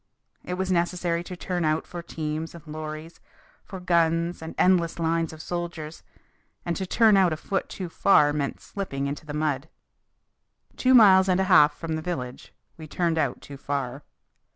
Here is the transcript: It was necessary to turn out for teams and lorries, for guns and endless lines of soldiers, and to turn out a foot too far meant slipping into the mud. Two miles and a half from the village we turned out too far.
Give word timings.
It 0.43 0.55
was 0.55 0.71
necessary 0.71 1.23
to 1.25 1.37
turn 1.37 1.63
out 1.63 1.85
for 1.85 2.01
teams 2.01 2.55
and 2.55 2.65
lorries, 2.65 3.19
for 3.63 3.79
guns 3.79 4.41
and 4.41 4.55
endless 4.57 4.97
lines 4.97 5.31
of 5.31 5.43
soldiers, 5.43 6.01
and 6.65 6.75
to 6.75 6.87
turn 6.87 7.15
out 7.17 7.31
a 7.33 7.37
foot 7.37 7.69
too 7.69 7.87
far 7.87 8.33
meant 8.33 8.61
slipping 8.61 9.05
into 9.05 9.27
the 9.27 9.35
mud. 9.35 9.69
Two 10.75 10.95
miles 10.95 11.29
and 11.29 11.39
a 11.39 11.43
half 11.43 11.77
from 11.77 11.95
the 11.97 12.01
village 12.01 12.51
we 12.77 12.87
turned 12.87 13.19
out 13.19 13.41
too 13.43 13.57
far. 13.57 14.01